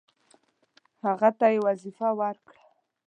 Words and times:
هغه 1.05 1.29
ته 1.39 1.47
یې 1.53 1.59
وظیفه 1.67 2.07
ورکړه. 2.19 2.61